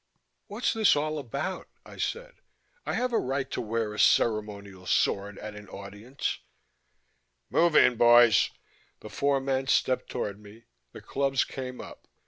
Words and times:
"What's 0.47 0.73
this 0.73 0.95
all 0.95 1.19
about?" 1.19 1.67
I 1.85 1.97
said. 1.97 2.33
"I 2.87 2.93
have 2.93 3.13
a 3.13 3.19
right 3.19 3.51
to 3.51 3.61
wear 3.61 3.93
a 3.93 3.99
Ceremonial 3.99 4.87
Sword 4.87 5.37
at 5.37 5.53
an 5.55 5.69
Audience" 5.69 6.39
"Move 7.51 7.75
in, 7.75 7.97
boys!" 7.97 8.49
The 9.01 9.09
four 9.11 9.39
men 9.39 9.67
stepped 9.67 10.09
toward 10.09 10.39
me, 10.39 10.63
the 10.91 11.01
clubs 11.03 11.43
came 11.43 11.79
up. 11.79 12.07